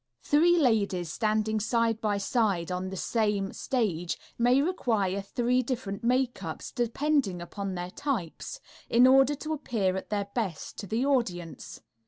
[0.23, 6.73] Three ladies standing side by side on the same stage may require three different makeups,
[6.73, 8.59] depending upon their types,
[8.89, 11.81] in order to appear at their best to the audience.